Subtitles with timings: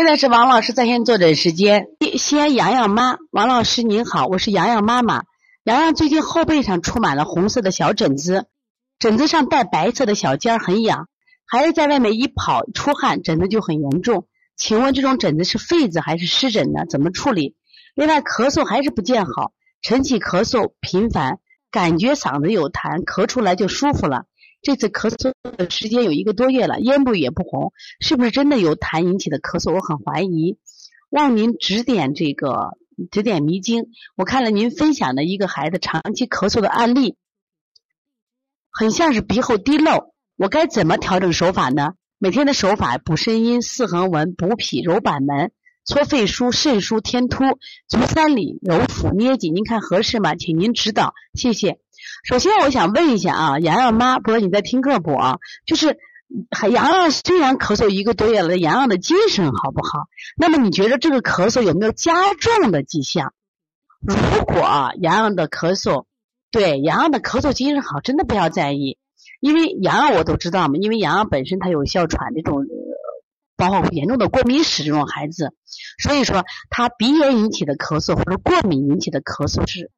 [0.00, 1.88] 现在是王老师在线坐诊时间。
[2.16, 5.24] 西安洋洋妈，王老师您好，我是洋洋妈妈。
[5.62, 8.46] 洋洋最近后背上出满了红色的小疹子，
[8.98, 11.06] 疹子上带白色的小尖儿，很痒。
[11.44, 14.26] 孩子在外面一跑出汗，疹子就很严重。
[14.56, 16.86] 请问这种疹子是痱子还是湿疹呢？
[16.88, 17.54] 怎么处理？
[17.94, 24.24] 另外咳嗽还是不见好，晨起咳嗽频繁，感觉嗓子有痰，咳出来就舒服了。
[24.62, 29.72] 这次咳嗽的时间有一个多月了，咽部也不红，是不是真的有痰引起的咳嗽？
[29.72, 30.58] 我很怀疑，
[31.08, 32.76] 望您指点这个
[33.10, 33.86] 指点迷津。
[34.16, 37.16] 我看了您分享的一个孩子长期咳嗽的案例，
[38.70, 41.94] 很像是鼻后滴漏，我该怎么调整手法呢？
[42.18, 45.52] 每天的手法：补肾阴、四横纹、补脾、揉板门、
[45.86, 47.44] 搓肺腧、肾腧、天突、
[47.88, 50.34] 足三里、揉腹、捏脊，您看合适吗？
[50.34, 51.78] 请您指导，谢谢。
[52.24, 55.38] 首先，我想问一下啊，洋洋妈，不知道你在听课不啊？
[55.66, 55.98] 就是
[56.70, 60.04] 洋洋虽然咳嗽一个多月了，洋洋的精神好不好？
[60.36, 63.32] 那么你觉得这个咳嗽有没有加重的迹象？
[64.00, 66.04] 如果洋洋的咳嗽，
[66.50, 68.98] 对洋洋的咳嗽精神好，真的不要在意，
[69.40, 72.64] 因为洋洋我都知道嘛，因为洋洋本身他有哮喘这种，
[73.56, 75.52] 包括严重的过敏史这种孩子，
[76.02, 79.90] 所以说他鼻炎引起的咳嗽或者过敏引起的咳嗽是。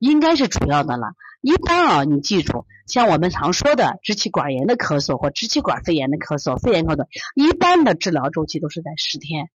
[0.00, 1.12] 应该是主要的了。
[1.42, 9.48] 一般啊，你记住，像我们常说的支气管炎的咳嗽或支气管肺炎的咳嗽、肺炎咳嗽，一般的治疗周期都是在十天，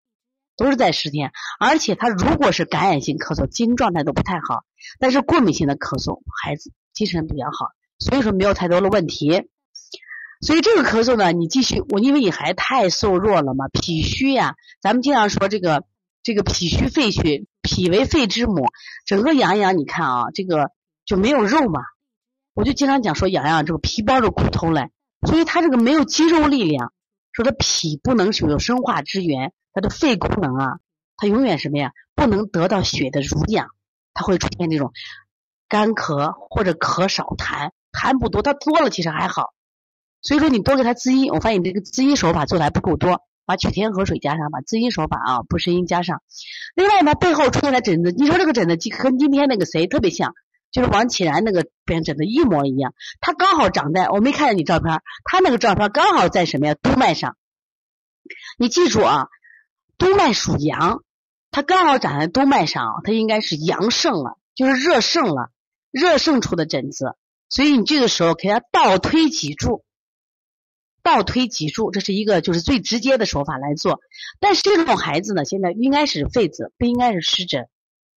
[0.57, 1.33] 都是在十天。
[1.59, 4.65] 而且他如果是感染性咳嗽，精神状态都不太好；
[4.99, 9.49] 但是过敏性的咳嗽，孩子精神比较好，所以说没有太多的问题。
[10.41, 15.85] 所以这个咳嗽呢，你继续，我因为你还太瘦弱了嘛，脾虚呀，咱们经常说这个。
[16.25, 18.69] 这个脾虚肺虚，脾为肺之母，
[19.05, 20.71] 整个阳阳你看啊，这个
[21.05, 21.83] 就没有肉嘛。
[22.55, 24.91] 我就经常讲说养养这个皮包着骨头嘞，
[25.29, 26.95] 所以他这个没有肌肉力量，
[27.33, 30.79] 说他脾不能是有生化之源，他的肺功能啊，
[31.19, 33.69] 他永远什么呀，不能得到血的濡养，
[34.15, 34.93] 他会出现这种
[35.69, 39.53] 干咳或者咳少痰，痰不多，他多了其实还好。
[40.23, 43.21] 所以说你多给他滋阴，我发现你这个滋阴手法做的还不够多。
[43.47, 46.23] 把取天河水加上，把滋阴手法啊，补肾阴加上。
[46.75, 50.35] 另外呢，背后出现的疹子，你说这个疹子跟今天那个谁特别像，
[50.73, 52.95] 就是王启然那个边疹子一模一样。
[53.21, 56.75] 他刚好长在，我没看见你照片，他那个照片刚好在什么呀？
[56.75, 57.37] 督脉上。
[58.59, 59.29] 你记住啊，
[59.99, 61.03] 督脉属阳，
[61.51, 65.51] 他刚好长在督脉上，他应该是阳盛了，就是热盛了，
[65.91, 67.17] 热盛出的疹子。
[67.51, 69.85] 所以你这个时候给他倒推脊柱。
[71.05, 74.01] 倒推脊柱，这是一个就是最直接的手法来做。
[74.41, 77.69] 但是这种孩子呢，现在应该是痱子，不应该是湿疹。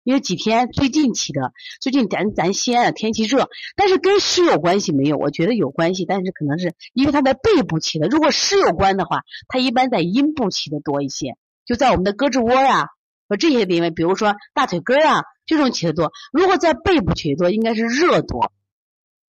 [0.03, 1.51] 因为几天最近起的，
[1.81, 5.18] 最近咱咱西安天气热，但是跟湿有关系没有？
[5.18, 8.07] 我觉得有关系，但是可能是因为他在背部起的。
[8.07, 12.90] 如果湿有关的话，他一般在阴部起的多一些，就在我们的胳肢窝呀
[13.28, 16.12] 和这些地方，比如说大腿根啊这种起的多。
[16.31, 18.51] 如果在背部起的多，应该是热多，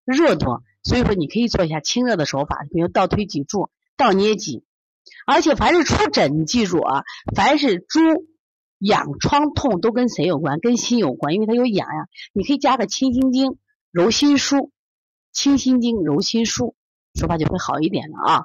[0.04, 0.62] 热多。
[0.86, 4.64] 所以说，你可以做一下清热的手法，比如倒推脊柱、倒捏脊。
[5.26, 7.02] 而且，凡是出疹，你记住啊，
[7.34, 7.98] 凡是猪
[8.78, 10.60] 痒、疮痛，都跟谁有关？
[10.60, 12.06] 跟心有关，因为它有痒呀。
[12.32, 13.58] 你可以加个清心经、
[13.90, 14.70] 揉心腧，
[15.32, 16.74] 清心经、揉心腧，
[17.14, 18.44] 手法就会好一点了啊。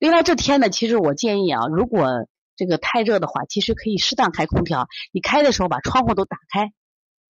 [0.00, 2.26] 另外，这天呢，其实我建议啊，如果
[2.56, 4.88] 这个太热的话，其实可以适当开空调。
[5.12, 6.72] 你开的时候把窗户都打开，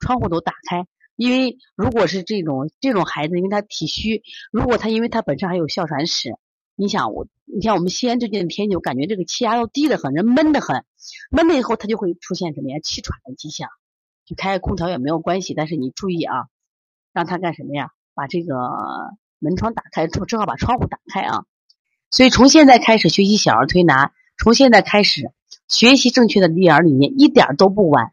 [0.00, 0.86] 窗户都打开。
[1.18, 6.36] 因为如果是这种这种孩子，因为他体虚，如果他因为他本身还有哮喘史，
[6.76, 10.84] 你想我，你像我们西安最近的天气，我感觉这个气压都低得很，人闷得很，
[11.32, 12.78] 闷了以后他就会出现什么呀？
[12.82, 13.68] 气喘的迹象。
[14.24, 16.46] 就开空调也没有关系，但是你注意啊，
[17.12, 17.90] 让他干什么呀？
[18.14, 18.54] 把这个
[19.40, 21.46] 门窗打开，正好把窗户打开啊。
[22.12, 25.32] 所以从现在开始学习小儿推拿，从现在开始
[25.66, 28.12] 学习正确的育儿理念，一点都不晚。